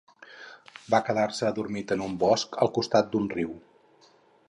Va 0.93 1.01
quedar-se 1.09 1.47
adormit 1.51 1.95
en 1.97 2.03
un 2.09 2.17
bosc 2.25 2.61
al 2.67 2.75
costat 2.79 3.13
d'un 3.15 3.33
riu. 3.39 3.57